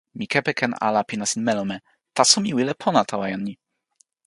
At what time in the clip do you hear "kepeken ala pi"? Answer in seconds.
0.33-1.15